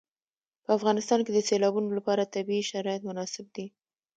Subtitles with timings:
[0.63, 3.65] په افغانستان کې د سیلابونو لپاره طبیعي شرایط مناسب دي.